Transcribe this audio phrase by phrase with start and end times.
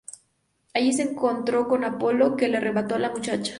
[0.73, 3.49] Allí se encontró con Apolo, que le arrebató a la muchacha.